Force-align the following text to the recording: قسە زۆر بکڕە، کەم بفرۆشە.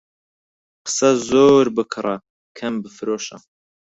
قسە 0.85 1.09
زۆر 1.29 1.65
بکڕە، 1.75 2.15
کەم 2.57 2.73
بفرۆشە. 2.83 3.37